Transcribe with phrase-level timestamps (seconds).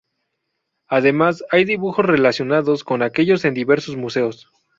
[0.87, 4.49] Además hay dibujos relacionados con aquellos en diversos museos.